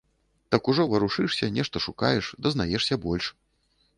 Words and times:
Так 0.53 0.69
ужо 0.71 0.85
варушышся, 0.93 1.49
нешта 1.57 1.83
шукаеш, 1.85 2.31
дазнаешся 2.43 2.97
больш. 3.07 3.31